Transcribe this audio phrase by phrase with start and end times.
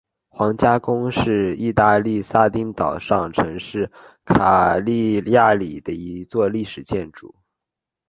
[0.29, 3.91] 皇家宫是义大利撒丁岛上城市
[4.25, 7.35] 卡利亚里的一座历史建筑。